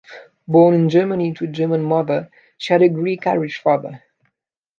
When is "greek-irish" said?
2.89-3.61